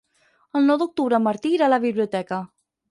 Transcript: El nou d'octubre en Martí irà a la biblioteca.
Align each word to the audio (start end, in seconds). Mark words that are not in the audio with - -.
El 0.61 0.65
nou 0.69 0.79
d'octubre 0.83 1.21
en 1.21 1.27
Martí 1.29 1.55
irà 1.59 1.69
a 1.71 1.75
la 1.77 1.81
biblioteca. 1.89 2.43